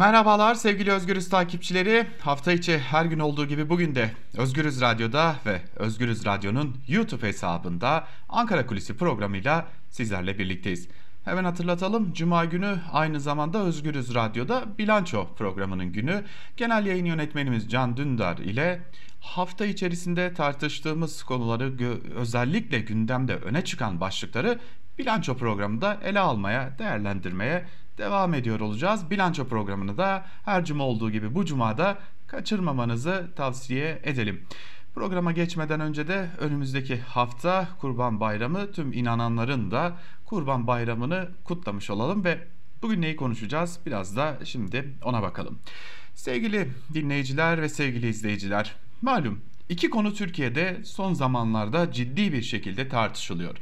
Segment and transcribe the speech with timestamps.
[0.00, 2.06] Merhabalar sevgili Özgürüz takipçileri.
[2.20, 8.06] Hafta içi her gün olduğu gibi bugün de Özgürüz Radyo'da ve Özgürüz Radyo'nun YouTube hesabında
[8.28, 10.88] Ankara Kulisi programıyla sizlerle birlikteyiz.
[11.24, 12.12] Hemen hatırlatalım.
[12.12, 16.24] Cuma günü aynı zamanda Özgürüz Radyo'da Bilanço programının günü.
[16.56, 18.80] Genel yayın yönetmenimiz Can Dündar ile
[19.20, 21.72] hafta içerisinde tartıştığımız konuları
[22.14, 24.58] özellikle gündemde öne çıkan başlıkları
[24.98, 27.64] bilanço programında ele almaya, değerlendirmeye
[27.98, 29.10] devam ediyor olacağız.
[29.10, 34.44] Bilanço programını da her cuma olduğu gibi bu cumada kaçırmamanızı tavsiye edelim.
[34.94, 42.24] Programa geçmeden önce de önümüzdeki hafta Kurban Bayramı tüm inananların da Kurban Bayramı'nı kutlamış olalım
[42.24, 42.38] ve
[42.82, 43.78] bugün neyi konuşacağız?
[43.86, 45.58] Biraz da şimdi ona bakalım.
[46.14, 53.56] Sevgili dinleyiciler ve sevgili izleyiciler, malum iki konu Türkiye'de son zamanlarda ciddi bir şekilde tartışılıyor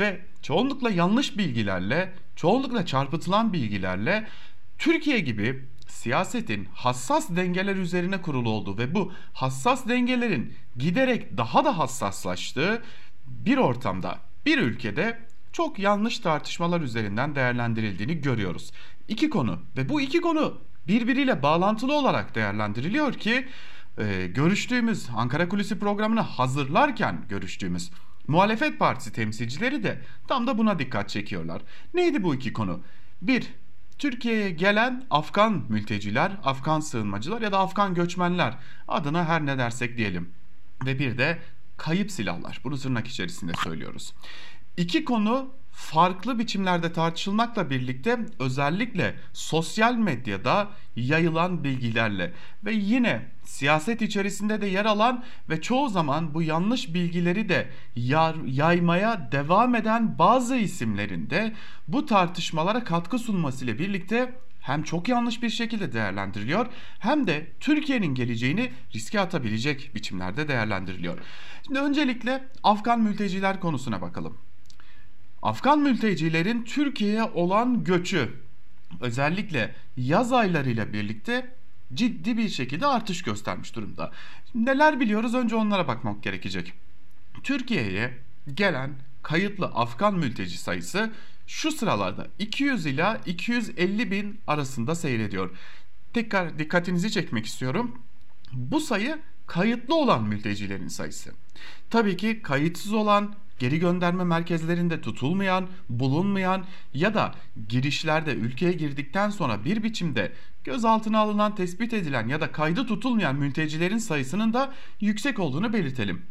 [0.00, 4.28] ve çoğunlukla yanlış bilgilerle, çoğunlukla çarpıtılan bilgilerle
[4.78, 11.78] Türkiye gibi siyasetin hassas dengeler üzerine kurulu olduğu ve bu hassas dengelerin giderek daha da
[11.78, 12.82] hassaslaştığı
[13.26, 15.18] bir ortamda, bir ülkede
[15.52, 18.72] çok yanlış tartışmalar üzerinden değerlendirildiğini görüyoruz.
[19.08, 20.58] İki konu ve bu iki konu
[20.88, 23.48] birbiriyle bağlantılı olarak değerlendiriliyor ki
[24.34, 27.90] görüştüğümüz Ankara Kulisi programını hazırlarken görüştüğümüz
[28.28, 31.62] Muhalefet partisi temsilcileri de tam da buna dikkat çekiyorlar.
[31.94, 32.80] Neydi bu iki konu?
[33.22, 33.46] Bir,
[33.98, 38.54] Türkiye'ye gelen Afgan mülteciler, Afgan sığınmacılar ya da Afgan göçmenler
[38.88, 40.30] adına her ne dersek diyelim.
[40.86, 41.38] Ve bir de
[41.76, 42.60] kayıp silahlar.
[42.64, 44.14] Bunu tırnak içerisinde söylüyoruz.
[44.76, 45.50] İki konu
[45.80, 52.32] farklı biçimlerde tartışılmakla birlikte özellikle sosyal medyada yayılan bilgilerle
[52.64, 57.70] ve yine siyaset içerisinde de yer alan ve çoğu zaman bu yanlış bilgileri de
[58.46, 61.52] yaymaya devam eden bazı isimlerin de
[61.88, 66.66] bu tartışmalara katkı sunmasıyla birlikte hem çok yanlış bir şekilde değerlendiriliyor
[66.98, 71.18] hem de Türkiye'nin geleceğini riske atabilecek biçimlerde değerlendiriliyor.
[71.66, 74.49] Şimdi öncelikle Afgan mülteciler konusuna bakalım.
[75.42, 78.32] Afgan mültecilerin Türkiye'ye olan göçü
[79.00, 81.54] özellikle yaz aylarıyla birlikte
[81.94, 84.12] ciddi bir şekilde artış göstermiş durumda.
[84.52, 86.72] Şimdi neler biliyoruz önce onlara bakmak gerekecek.
[87.42, 88.18] Türkiye'ye
[88.54, 88.90] gelen
[89.22, 91.12] kayıtlı Afgan mülteci sayısı
[91.46, 95.50] şu sıralarda 200 ila 250 bin arasında seyrediyor.
[96.12, 98.02] Tekrar dikkatinizi çekmek istiyorum.
[98.52, 101.30] Bu sayı kayıtlı olan mültecilerin sayısı.
[101.90, 107.34] Tabii ki kayıtsız olan geri gönderme merkezlerinde tutulmayan, bulunmayan ya da
[107.68, 110.32] girişlerde ülkeye girdikten sonra bir biçimde
[110.64, 116.22] gözaltına alınan, tespit edilen ya da kaydı tutulmayan mültecilerin sayısının da yüksek olduğunu belirtelim.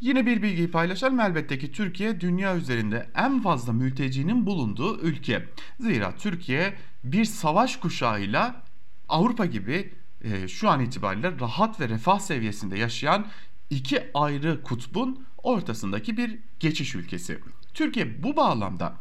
[0.00, 5.48] Yine bir bilgiyi paylaşalım elbette ki Türkiye dünya üzerinde en fazla mültecinin bulunduğu ülke.
[5.80, 6.74] Zira Türkiye
[7.04, 8.62] bir savaş kuşağıyla
[9.08, 9.92] Avrupa gibi
[10.24, 13.26] e, şu an itibariyle rahat ve refah seviyesinde yaşayan
[13.74, 17.40] iki ayrı kutbun ortasındaki bir geçiş ülkesi.
[17.74, 18.96] Türkiye bu bağlamda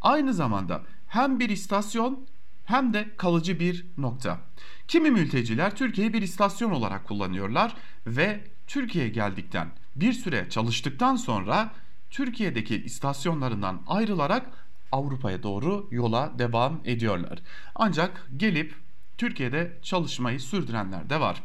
[0.00, 2.26] aynı zamanda hem bir istasyon
[2.64, 4.40] hem de kalıcı bir nokta.
[4.88, 7.74] Kimi mülteciler Türkiye'yi bir istasyon olarak kullanıyorlar
[8.06, 11.72] ve Türkiye'ye geldikten bir süre çalıştıktan sonra
[12.10, 17.38] Türkiye'deki istasyonlarından ayrılarak Avrupa'ya doğru yola devam ediyorlar.
[17.74, 18.74] Ancak gelip
[19.18, 21.42] Türkiye'de çalışmayı sürdürenler de var.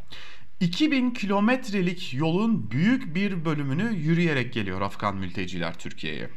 [0.61, 6.29] 2000 kilometrelik yolun büyük bir bölümünü yürüyerek geliyor Afgan mülteciler Türkiye'ye.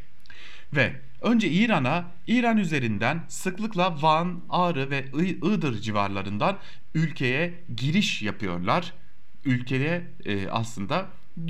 [0.72, 5.04] Ve önce İran'a, İran üzerinden sıklıkla Van, Ağrı ve
[5.42, 6.58] Iğdır civarlarından
[6.94, 8.92] ülkeye giriş yapıyorlar.
[9.44, 11.06] Ülkeye e, aslında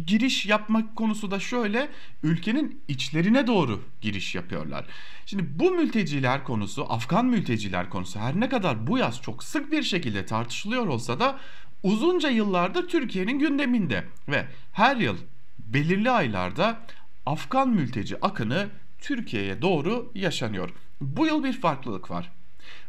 [0.06, 1.88] giriş yapmak konusu da şöyle
[2.22, 4.86] ülkenin içlerine doğru giriş yapıyorlar.
[5.26, 9.82] Şimdi bu mülteciler konusu, Afgan mülteciler konusu her ne kadar bu yaz çok sık bir
[9.82, 11.38] şekilde tartışılıyor olsa da
[11.84, 15.16] uzunca yıllardır Türkiye'nin gündeminde ve her yıl
[15.58, 16.80] belirli aylarda
[17.26, 18.68] Afgan mülteci akını
[18.98, 20.70] Türkiye'ye doğru yaşanıyor.
[21.00, 22.32] Bu yıl bir farklılık var.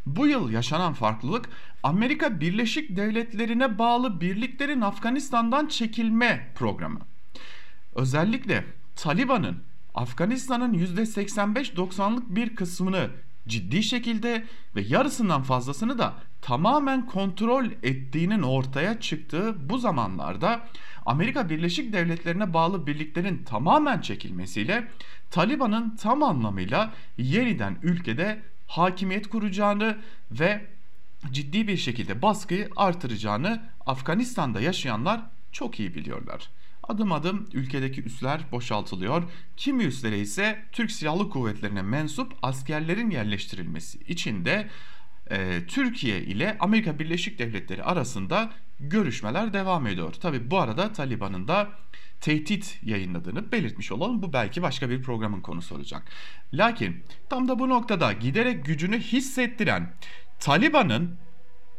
[0.06, 1.50] Bu yıl yaşanan farklılık
[1.84, 7.00] Amerika Birleşik Devletleri'ne bağlı birliklerin Afganistan'dan çekilme programı.
[7.96, 8.66] Özellikle
[8.96, 9.64] Taliban'ın
[9.96, 13.10] Afganistan'ın %85-90'lık bir kısmını
[13.48, 14.46] ciddi şekilde
[14.76, 16.14] ve yarısından fazlasını da
[16.46, 20.68] tamamen kontrol ettiğinin ortaya çıktığı bu zamanlarda
[21.06, 24.88] Amerika Birleşik Devletleri'ne bağlı birliklerin tamamen çekilmesiyle
[25.32, 29.98] Taliban'ın tam anlamıyla yeniden ülkede hakimiyet kuracağını
[30.32, 30.66] ve
[31.32, 35.22] ciddi bir şekilde baskıyı artıracağını Afganistan'da yaşayanlar
[35.52, 36.50] çok iyi biliyorlar.
[36.84, 39.24] Adım adım ülkedeki üsler boşaltılıyor.
[39.58, 44.70] Kimi üslere ise Türk Silahlı Kuvvetlerine mensup askerlerin yerleştirilmesi için de
[45.32, 50.14] e, Türkiye ile Amerika Birleşik Devletleri arasında görüşmeler devam ediyor.
[50.14, 51.70] Tabi bu arada Taliban'ın da
[52.22, 54.22] tehdit yayınladığını belirtmiş olalım.
[54.22, 56.04] Bu belki başka bir programın konusu olacak.
[56.54, 59.94] Lakin tam da bu noktada giderek gücünü hissettiren
[60.40, 61.18] Taliban'ın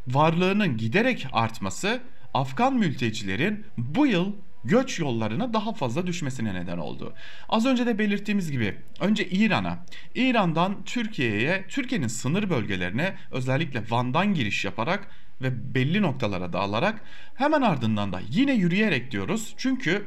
[0.09, 2.01] varlığının giderek artması
[2.35, 4.33] Afgan mültecilerin bu yıl
[4.65, 7.15] göç yollarına daha fazla düşmesine neden oldu.
[7.49, 9.79] Az önce de belirttiğimiz gibi önce İran'a,
[10.15, 15.09] İran'dan Türkiye'ye, Türkiye'nin sınır bölgelerine özellikle Van'dan giriş yaparak
[15.43, 17.05] ve belli noktalara dağılarak
[17.35, 19.55] hemen ardından da yine yürüyerek diyoruz.
[19.57, 20.07] Çünkü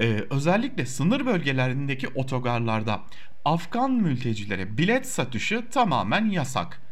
[0.00, 3.00] e, özellikle sınır bölgelerindeki otogarlarda
[3.44, 6.82] Afgan mültecilere bilet satışı tamamen yasak.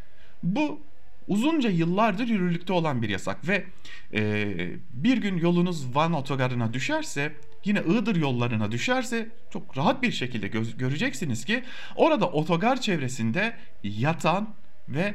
[0.43, 0.81] Bu
[1.31, 3.65] uzunca yıllardır yürürlükte olan bir yasak ve
[4.15, 4.45] e,
[4.91, 7.33] bir gün yolunuz Van otogarına düşerse
[7.65, 11.63] yine Iğdır yollarına düşerse çok rahat bir şekilde gö- göreceksiniz ki
[11.97, 14.55] orada otogar çevresinde yatan
[14.89, 15.15] ve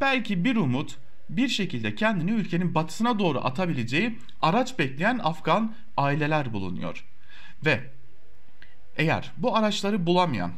[0.00, 0.96] belki bir umut
[1.28, 7.04] bir şekilde kendini ülkenin batısına doğru atabileceği araç bekleyen Afgan aileler bulunuyor.
[7.64, 7.80] Ve
[8.96, 10.52] eğer bu araçları bulamayan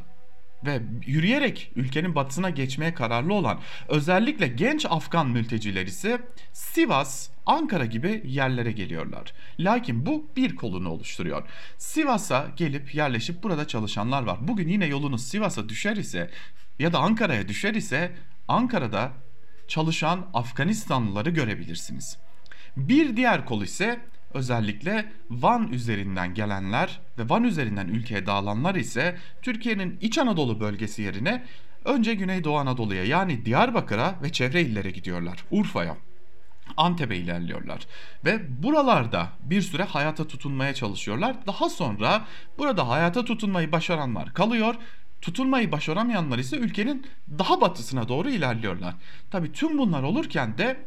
[0.65, 6.21] ve yürüyerek ülkenin batısına geçmeye kararlı olan özellikle genç Afgan mülteciler ise
[6.53, 9.33] Sivas, Ankara gibi yerlere geliyorlar.
[9.59, 11.47] Lakin bu bir kolunu oluşturuyor.
[11.77, 14.37] Sivas'a gelip yerleşip burada çalışanlar var.
[14.41, 16.31] Bugün yine yolunuz Sivas'a düşer ise
[16.79, 18.11] ya da Ankara'ya düşer ise
[18.47, 19.11] Ankara'da
[19.67, 22.17] çalışan Afganistanlıları görebilirsiniz.
[22.77, 23.99] Bir diğer kol ise
[24.33, 31.45] özellikle Van üzerinden gelenler ve Van üzerinden ülkeye dağılanlar ise Türkiye'nin İç Anadolu bölgesi yerine
[31.85, 35.45] önce Güneydoğu Anadolu'ya yani Diyarbakır'a ve çevre illere gidiyorlar.
[35.51, 35.97] Urfa'ya.
[36.77, 37.87] Antep'e ilerliyorlar
[38.25, 41.35] ve buralarda bir süre hayata tutunmaya çalışıyorlar.
[41.47, 42.25] Daha sonra
[42.57, 44.75] burada hayata tutunmayı başaranlar kalıyor.
[45.21, 47.05] Tutunmayı başaramayanlar ise ülkenin
[47.39, 48.95] daha batısına doğru ilerliyorlar.
[49.31, 50.85] Tabi tüm bunlar olurken de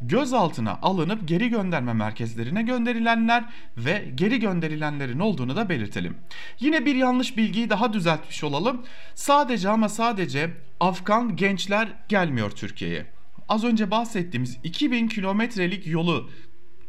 [0.00, 3.44] gözaltına alınıp geri gönderme merkezlerine gönderilenler
[3.76, 6.16] ve geri gönderilenlerin olduğunu da belirtelim.
[6.60, 8.82] Yine bir yanlış bilgiyi daha düzeltmiş olalım.
[9.14, 10.50] Sadece ama sadece
[10.80, 13.06] Afgan gençler gelmiyor Türkiye'ye.
[13.48, 16.30] Az önce bahsettiğimiz 2000 kilometrelik yolu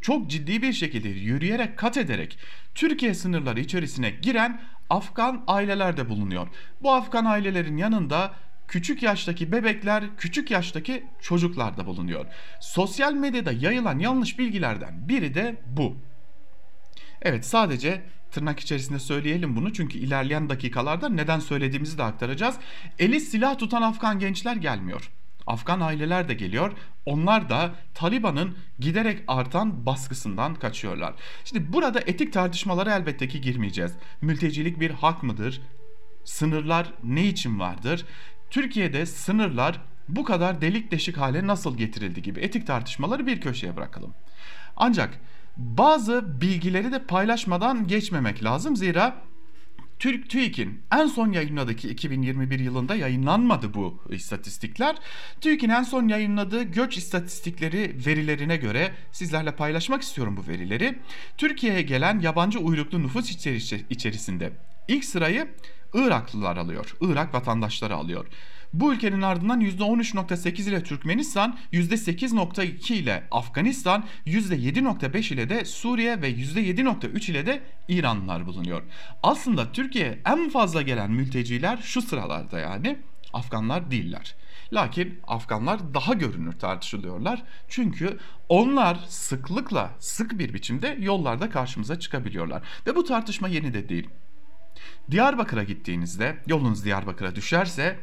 [0.01, 2.39] çok ciddi bir şekilde yürüyerek kat ederek
[2.75, 6.47] Türkiye sınırları içerisine giren Afgan aileler de bulunuyor.
[6.81, 8.33] Bu Afgan ailelerin yanında
[8.67, 12.25] küçük yaştaki bebekler, küçük yaştaki çocuklar da bulunuyor.
[12.59, 15.97] Sosyal medyada yayılan yanlış bilgilerden biri de bu.
[17.21, 22.55] Evet sadece tırnak içerisinde söyleyelim bunu çünkü ilerleyen dakikalarda neden söylediğimizi de aktaracağız.
[22.99, 25.11] Eli silah tutan Afgan gençler gelmiyor.
[25.47, 26.71] Afgan aileler de geliyor.
[27.05, 31.13] Onlar da Taliban'ın giderek artan baskısından kaçıyorlar.
[31.45, 33.91] Şimdi burada etik tartışmalara elbette ki girmeyeceğiz.
[34.21, 35.61] Mültecilik bir hak mıdır?
[36.25, 38.05] Sınırlar ne için vardır?
[38.49, 44.13] Türkiye'de sınırlar bu kadar delik deşik hale nasıl getirildi gibi etik tartışmaları bir köşeye bırakalım.
[44.77, 45.19] Ancak
[45.57, 48.75] bazı bilgileri de paylaşmadan geçmemek lazım.
[48.75, 49.15] Zira
[49.99, 54.95] Türk TÜİK'in en son yayınladığı 2021 yılında yayınlanmadı bu istatistikler.
[55.41, 60.99] TÜİK'in en son yayınladığı göç istatistikleri verilerine göre sizlerle paylaşmak istiyorum bu verileri.
[61.37, 63.29] Türkiye'ye gelen yabancı uyruklu nüfus
[63.89, 64.51] içerisinde
[64.87, 65.47] ilk sırayı
[65.97, 66.95] Iraklılar alıyor.
[67.01, 68.25] Irak vatandaşları alıyor.
[68.73, 77.31] Bu ülkenin ardından %13.8 ile Türkmenistan, %8.2 ile Afganistan, %7.5 ile de Suriye ve %7.3
[77.31, 78.83] ile de İranlılar bulunuyor.
[79.23, 82.97] Aslında Türkiye'ye en fazla gelen mülteciler şu sıralarda yani
[83.33, 84.35] Afganlar değiller.
[84.73, 87.43] Lakin Afganlar daha görünür tartışılıyorlar.
[87.67, 88.17] Çünkü
[88.49, 92.63] onlar sıklıkla sık bir biçimde yollarda karşımıza çıkabiliyorlar.
[92.87, 94.09] Ve bu tartışma yeni de değil.
[95.11, 97.99] Diyarbakır'a gittiğinizde yolunuz Diyarbakır'a düşerse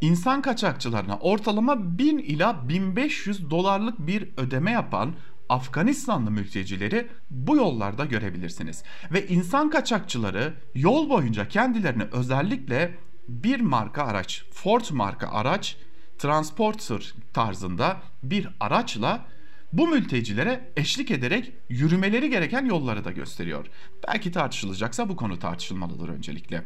[0.00, 5.14] insan kaçakçılarına ortalama 1000 ila 1500 dolarlık bir ödeme yapan
[5.48, 8.82] Afganistanlı mültecileri bu yollarda görebilirsiniz.
[9.12, 15.76] Ve insan kaçakçıları yol boyunca kendilerine özellikle bir marka araç, Ford marka araç,
[16.18, 19.26] Transporter tarzında bir araçla
[19.72, 23.66] bu mültecilere eşlik ederek yürümeleri gereken yolları da gösteriyor.
[24.08, 26.64] Belki tartışılacaksa bu konu tartışılmalıdır öncelikle.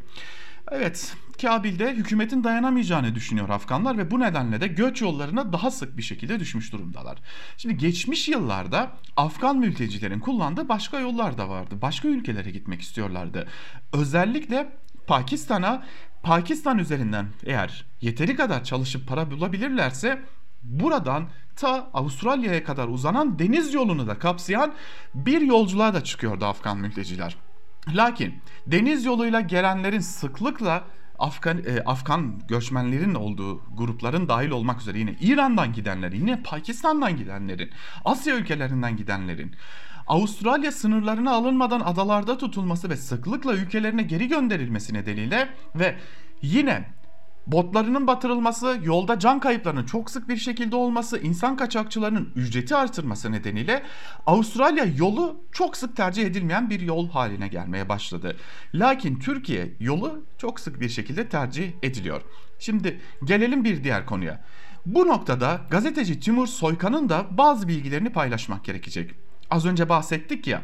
[0.73, 6.03] Evet, Kabil'de hükümetin dayanamayacağını düşünüyor Afganlar ve bu nedenle de göç yollarına daha sık bir
[6.03, 7.19] şekilde düşmüş durumdalar.
[7.57, 11.75] Şimdi geçmiş yıllarda Afgan mültecilerin kullandığı başka yollar da vardı.
[11.83, 13.49] Başka ülkelere gitmek istiyorlardı.
[13.93, 14.73] Özellikle
[15.07, 15.87] Pakistan'a
[16.23, 20.23] Pakistan üzerinden eğer yeteri kadar çalışıp para bulabilirlerse
[20.63, 21.29] buradan
[21.61, 24.73] ta Avustralya'ya kadar uzanan deniz yolunu da kapsayan
[25.15, 27.37] bir yolculuğa da çıkıyordu Afgan mülteciler.
[27.89, 28.35] Lakin
[28.67, 30.85] deniz yoluyla gelenlerin sıklıkla
[31.19, 37.71] Afgan e, Afgan göçmenlerin olduğu grupların dahil olmak üzere yine İran'dan gidenlerin, yine Pakistan'dan gidenlerin,
[38.05, 39.55] Asya ülkelerinden gidenlerin
[40.07, 45.97] Avustralya sınırlarına alınmadan adalarda tutulması ve sıklıkla ülkelerine geri gönderilmesi nedeniyle ve
[46.43, 46.85] yine
[47.47, 53.83] botlarının batırılması, yolda can kayıplarının çok sık bir şekilde olması, insan kaçakçılarının ücreti artırması nedeniyle
[54.27, 58.37] Avustralya yolu çok sık tercih edilmeyen bir yol haline gelmeye başladı.
[58.75, 62.23] Lakin Türkiye yolu çok sık bir şekilde tercih ediliyor.
[62.59, 64.45] Şimdi gelelim bir diğer konuya.
[64.87, 69.11] Bu noktada gazeteci Timur Soykan'ın da bazı bilgilerini paylaşmak gerekecek.
[69.51, 70.63] Az önce bahsettik ya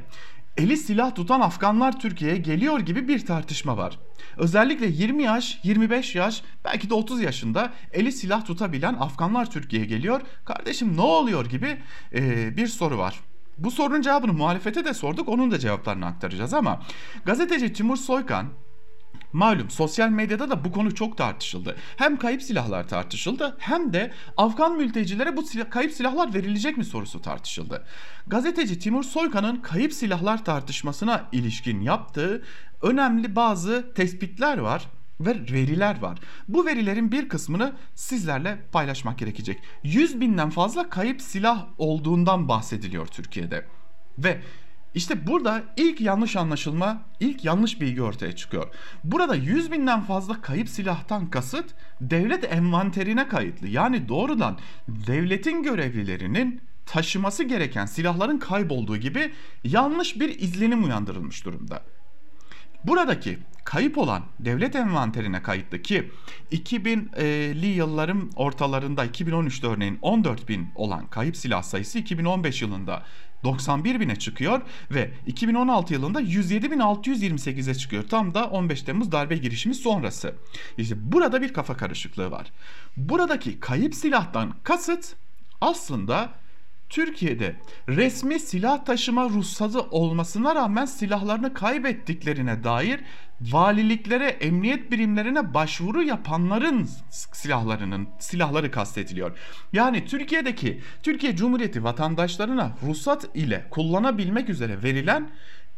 [0.56, 3.98] eli silah tutan Afganlar Türkiye'ye geliyor gibi bir tartışma var.
[4.36, 10.20] Özellikle 20 yaş, 25 yaş, belki de 30 yaşında eli silah tutabilen Afganlar Türkiye'ye geliyor.
[10.44, 11.78] Kardeşim ne oluyor gibi
[12.14, 13.20] e, bir soru var.
[13.58, 15.28] Bu sorunun cevabını muhalefete de sorduk.
[15.28, 16.82] Onun da cevaplarını aktaracağız ama
[17.24, 18.46] gazeteci Timur Soykan
[19.32, 21.76] Malum sosyal medyada da bu konu çok tartışıldı.
[21.96, 27.22] Hem kayıp silahlar tartışıldı hem de Afgan mültecilere bu silah, kayıp silahlar verilecek mi sorusu
[27.22, 27.84] tartışıldı.
[28.26, 32.42] Gazeteci Timur Soykan'ın kayıp silahlar tartışmasına ilişkin yaptığı
[32.82, 34.86] önemli bazı tespitler var
[35.20, 36.18] ve veriler var.
[36.48, 39.58] Bu verilerin bir kısmını sizlerle paylaşmak gerekecek.
[39.82, 43.66] 100 binden fazla kayıp silah olduğundan bahsediliyor Türkiye'de.
[44.18, 44.40] Ve
[44.96, 48.74] işte burada ilk yanlış anlaşılma, ilk yanlış bilgi ortaya çıkıyor.
[49.04, 53.68] Burada 100 binden fazla kayıp silahtan kasıt devlet envanterine kayıtlı.
[53.68, 59.32] Yani doğrudan devletin görevlilerinin taşıması gereken silahların kaybolduğu gibi
[59.64, 61.82] yanlış bir izlenim uyandırılmış durumda.
[62.84, 66.10] Buradaki kayıp olan devlet envanterine kayıtlı ki
[66.52, 73.02] 2000'li yılların ortalarında 2013'te örneğin 14 bin olan kayıp silah sayısı 2015 yılında
[73.46, 78.08] 91 bine çıkıyor ve 2016 yılında 107.628'e çıkıyor.
[78.08, 80.34] Tam da 15 Temmuz darbe girişimi sonrası.
[80.78, 82.52] İşte burada bir kafa karışıklığı var.
[82.96, 85.14] Buradaki kayıp silahtan kasıt
[85.60, 86.32] aslında
[86.88, 87.56] Türkiye'de
[87.88, 93.00] resmi silah taşıma ruhsatı olmasına rağmen silahlarını kaybettiklerine dair
[93.40, 99.38] valiliklere, emniyet birimlerine başvuru yapanların silahlarının silahları kastediliyor.
[99.72, 105.30] Yani Türkiye'deki Türkiye Cumhuriyeti vatandaşlarına ruhsat ile kullanabilmek üzere verilen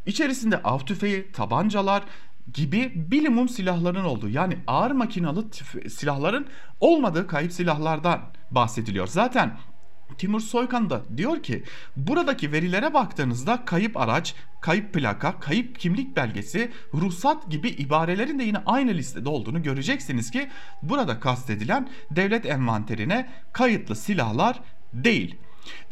[0.06, 2.02] içerisinde av tüfeği, tabancalar,
[2.54, 5.44] gibi bilimum silahların olduğu yani ağır makinalı
[5.88, 6.46] silahların
[6.80, 9.06] olmadığı kayıp silahlardan bahsediliyor.
[9.06, 9.58] Zaten
[10.18, 11.62] Timur Soykan da diyor ki
[11.96, 18.58] buradaki verilere baktığınızda kayıp araç, kayıp plaka, kayıp kimlik belgesi, ruhsat gibi ibarelerin de yine
[18.66, 20.48] aynı listede olduğunu göreceksiniz ki
[20.82, 24.60] burada kastedilen devlet envanterine kayıtlı silahlar
[24.92, 25.36] değil.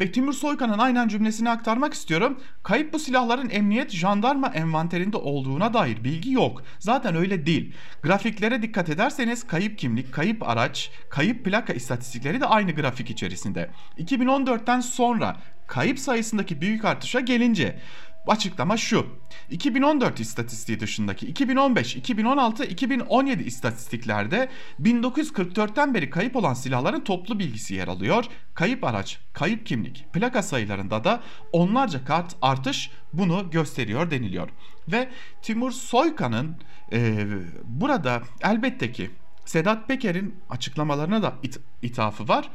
[0.01, 2.41] Ve Timur Soykan'ın aynen cümlesini aktarmak istiyorum.
[2.63, 6.63] Kayıp bu silahların emniyet jandarma envanterinde olduğuna dair bilgi yok.
[6.79, 7.75] Zaten öyle değil.
[8.03, 13.71] Grafiklere dikkat ederseniz kayıp kimlik, kayıp araç, kayıp plaka istatistikleri de aynı grafik içerisinde.
[13.99, 17.79] 2014'ten sonra kayıp sayısındaki büyük artışa gelince
[18.27, 19.07] Açıklama şu.
[19.51, 24.49] 2014 istatistiği dışındaki 2015, 2016, 2017 istatistiklerde
[24.81, 28.25] 1944'ten beri kayıp olan silahların toplu bilgisi yer alıyor.
[28.55, 34.49] Kayıp araç, kayıp kimlik, plaka sayılarında da onlarca kat artış bunu gösteriyor deniliyor.
[34.89, 35.09] Ve
[35.43, 36.57] Timur Soykan'ın
[36.93, 37.27] e,
[37.65, 39.11] burada elbette ki
[39.45, 42.51] Sedat Peker'in açıklamalarına da it- ithafı var.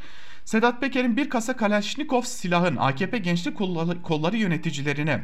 [0.46, 3.58] Sedat Peker'in bir kasa Kalashnikov silahın AKP gençlik
[4.04, 5.24] kolları yöneticilerine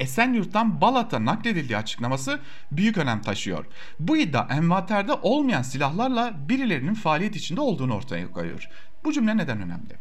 [0.00, 2.40] Esenyurt'tan Balat'a nakledildiği açıklaması
[2.72, 3.64] büyük önem taşıyor.
[4.00, 8.68] Bu iddia envanterde olmayan silahlarla birilerinin faaliyet içinde olduğunu ortaya koyuyor.
[9.04, 9.96] Bu cümle neden önemli?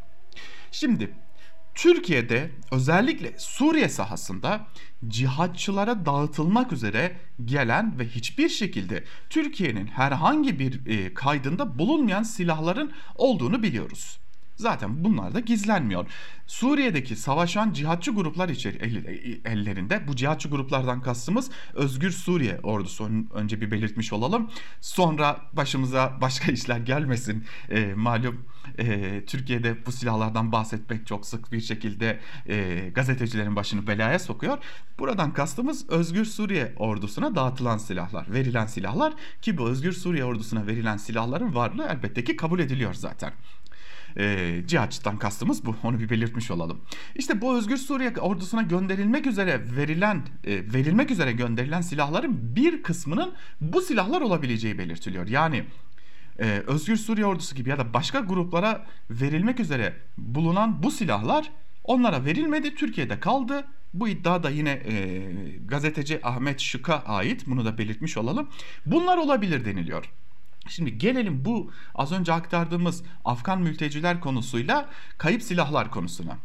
[0.71, 1.13] Şimdi
[1.75, 4.67] Türkiye'de özellikle Suriye sahasında
[5.07, 13.63] cihatçılara dağıtılmak üzere gelen ve hiçbir şekilde Türkiye'nin herhangi bir e, kaydında bulunmayan silahların olduğunu
[13.63, 14.22] biliyoruz.
[14.55, 16.05] Zaten bunlar da gizlenmiyor.
[16.48, 18.77] Suriye'deki savaşan cihatçı gruplar içeri
[19.45, 24.51] ellerinde bu cihatçı gruplardan kastımız Özgür Suriye ordusu önce bir belirtmiş olalım.
[24.81, 27.45] Sonra başımıza başka işler gelmesin.
[27.69, 28.45] E, malum
[28.77, 34.57] e, Türkiye'de bu silahlardan bahsetmek çok sık bir şekilde e, gazetecilerin başını belaya sokuyor.
[35.00, 40.98] Buradan kastımız Özgür Suriye ordusuna dağıtılan silahlar, verilen silahlar ki bu Özgür Suriye ordusuna verilen
[40.98, 43.33] silahların varlığı elbette ki kabul ediliyor zaten
[44.17, 45.75] e, cihatçıdan kastımız bu.
[45.84, 46.82] Onu bir belirtmiş olalım.
[47.15, 53.34] İşte bu Özgür Suriye ordusuna gönderilmek üzere verilen e, verilmek üzere gönderilen silahların bir kısmının
[53.62, 55.27] bu silahlar olabileceği belirtiliyor.
[55.27, 55.63] Yani
[56.39, 61.51] e, Özgür Suriye ordusu gibi ya da başka gruplara verilmek üzere bulunan bu silahlar
[61.84, 62.75] onlara verilmedi.
[62.75, 63.65] Türkiye'de kaldı.
[63.93, 65.22] Bu iddia da yine e,
[65.65, 67.48] gazeteci Ahmet Şık'a ait.
[67.48, 68.50] Bunu da belirtmiş olalım.
[68.86, 70.10] Bunlar olabilir deniliyor.
[70.70, 76.38] Şimdi gelelim bu az önce aktardığımız Afgan mülteciler konusuyla kayıp silahlar konusuna.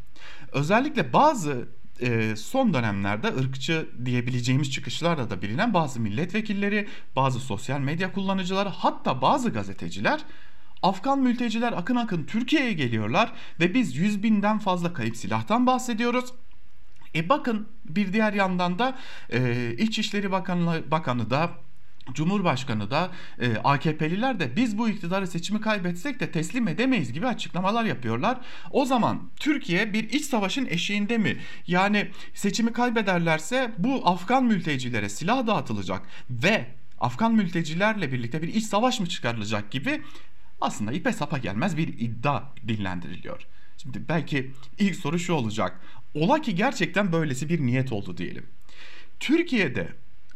[0.53, 1.69] Özellikle bazı
[2.01, 9.23] e, son dönemlerde ırkçı diyebileceğimiz çıkışlarla da bilinen bazı milletvekilleri, bazı sosyal medya kullanıcıları hatta
[9.23, 10.21] bazı gazeteciler
[10.83, 16.33] Afgan mülteciler akın akın Türkiye'ye geliyorlar ve biz 100 binden fazla kayıp silahtan bahsediyoruz.
[17.15, 18.99] E bakın bir diğer yandan da
[19.33, 21.51] e, İçişleri Bakanı, Bakanı da
[22.15, 23.11] Cumhurbaşkanı da
[23.41, 28.38] e, AKP'liler de biz bu iktidarı seçimi kaybetsek de teslim edemeyiz gibi açıklamalar yapıyorlar.
[28.71, 31.37] O zaman Türkiye bir iç savaşın eşiğinde mi?
[31.67, 36.67] Yani seçimi kaybederlerse bu Afgan mültecilere silah dağıtılacak ve
[37.00, 40.03] Afgan mültecilerle birlikte bir iç savaş mı çıkarılacak gibi
[40.61, 43.47] aslında ipe sapa gelmez bir iddia dillendiriliyor.
[43.77, 45.81] Şimdi belki ilk soru şu olacak.
[46.15, 48.47] Ola ki gerçekten böylesi bir niyet oldu diyelim.
[49.21, 49.88] Türkiye'de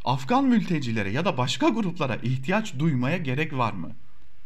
[0.05, 3.93] Afgan mültecilere ya da başka gruplara ihtiyaç duymaya gerek var mı?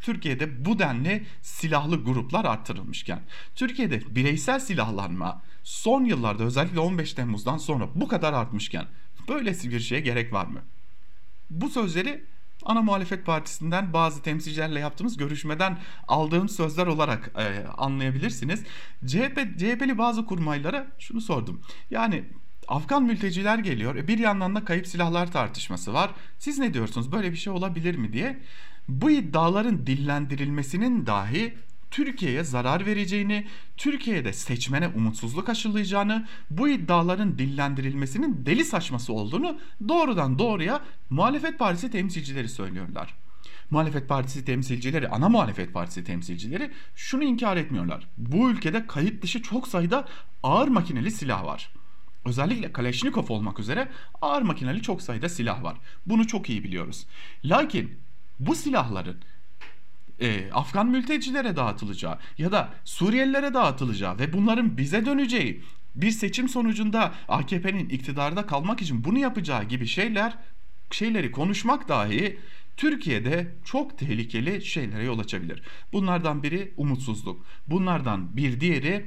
[0.01, 3.21] Türkiye'de bu denli silahlı gruplar arttırılmışken,
[3.55, 8.87] Türkiye'de bireysel silahlanma son yıllarda özellikle 15 Temmuz'dan sonra bu kadar artmışken
[9.29, 10.61] böylesi bir şeye gerek var mı?
[11.51, 12.25] Bu sözleri
[12.65, 18.65] ana muhalefet partisinden bazı temsilcilerle yaptığımız görüşmeden aldığım sözler olarak e, anlayabilirsiniz.
[19.07, 21.61] CHP CHP'li bazı kurmaylara şunu sordum.
[21.91, 22.25] Yani
[22.69, 23.97] Afgan mülteciler geliyor.
[23.97, 26.11] E, bir yandan da kayıp silahlar tartışması var.
[26.39, 27.13] Siz ne diyorsunuz?
[27.13, 28.39] Böyle bir şey olabilir mi diye.
[28.89, 31.55] Bu iddiaların dillendirilmesinin dahi
[31.91, 33.47] Türkiye'ye zarar vereceğini,
[33.77, 39.59] Türkiye'de seçmene umutsuzluk aşılayacağını, bu iddiaların dillendirilmesinin deli saçması olduğunu
[39.89, 40.81] doğrudan doğruya
[41.11, 43.15] muhalefet partisi temsilcileri söylüyorlar.
[43.71, 48.09] Muhalefet partisi temsilcileri, ana muhalefet partisi temsilcileri şunu inkar etmiyorlar.
[48.19, 50.09] Bu ülkede kayıt dışı çok sayıda
[50.43, 51.71] ağır makineli silah var.
[52.27, 53.89] Özellikle Kalashnikov olmak üzere
[54.23, 55.77] ağır makineli çok sayıda silah var.
[56.07, 57.07] Bunu çok iyi biliyoruz.
[57.45, 57.99] Lakin
[58.41, 59.17] bu silahların
[60.21, 65.63] e, Afgan mültecilere dağıtılacağı ya da Suriyelilere dağıtılacağı ve bunların bize döneceği
[65.95, 70.39] bir seçim sonucunda AKP'nin iktidarda kalmak için bunu yapacağı gibi şeyler
[70.91, 72.39] şeyleri konuşmak dahi
[72.77, 75.63] Türkiye'de çok tehlikeli şeylere yol açabilir.
[75.93, 77.47] Bunlardan biri umutsuzluk.
[77.67, 79.07] Bunlardan bir diğeri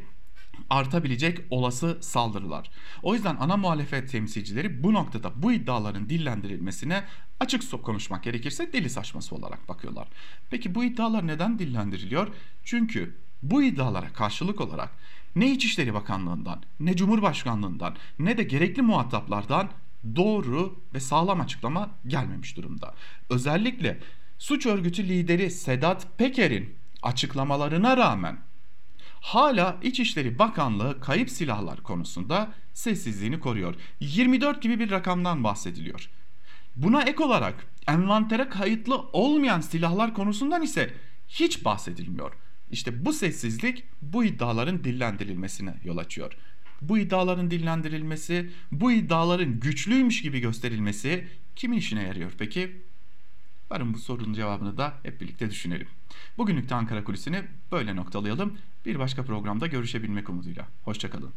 [0.69, 2.69] artabilecek olası saldırılar.
[3.03, 7.03] O yüzden ana muhalefet temsilcileri bu noktada bu iddiaların dillendirilmesine
[7.39, 10.07] açık konuşmak gerekirse deli saçması olarak bakıyorlar.
[10.49, 12.27] Peki bu iddialar neden dillendiriliyor?
[12.63, 14.89] Çünkü bu iddialara karşılık olarak
[15.35, 19.69] ne İçişleri Bakanlığı'ndan, ne Cumhurbaşkanlığı'ndan, ne de gerekli muhataplardan
[20.15, 22.93] doğru ve sağlam açıklama gelmemiş durumda.
[23.29, 23.99] Özellikle
[24.37, 28.37] suç örgütü lideri Sedat Peker'in açıklamalarına rağmen
[29.21, 33.75] hala İçişleri Bakanlığı kayıp silahlar konusunda sessizliğini koruyor.
[33.99, 36.09] 24 gibi bir rakamdan bahsediliyor.
[36.75, 40.93] Buna ek olarak envantere kayıtlı olmayan silahlar konusundan ise
[41.27, 42.33] hiç bahsedilmiyor.
[42.71, 46.33] İşte bu sessizlik bu iddiaların dillendirilmesine yol açıyor.
[46.81, 52.81] Bu iddiaların dillendirilmesi, bu iddiaların güçlüymüş gibi gösterilmesi kimin işine yarıyor peki?
[53.71, 55.87] Varın bu sorunun cevabını da hep birlikte düşünelim.
[56.37, 58.57] Bugünlük de Ankara Kulisi'ni böyle noktalayalım.
[58.85, 60.67] Bir başka programda görüşebilmek umuduyla.
[60.83, 61.27] Hoşçakalın.